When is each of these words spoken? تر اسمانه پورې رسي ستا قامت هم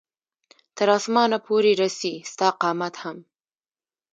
تر 0.77 0.87
اسمانه 0.97 1.37
پورې 1.47 1.71
رسي 1.81 2.13
ستا 2.31 2.47
قامت 2.61 2.95
هم 3.03 3.17